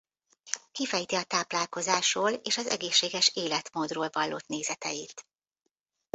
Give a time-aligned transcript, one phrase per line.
[0.71, 5.25] Kifejti a táplálkozásról és az egészséges életmódról vallott nézeteit.